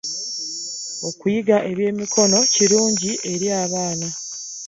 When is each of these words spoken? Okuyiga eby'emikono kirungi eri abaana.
Okuyiga 1.07 1.57
eby'emikono 1.71 2.37
kirungi 2.53 3.11
eri 3.31 3.47
abaana. 3.63 4.07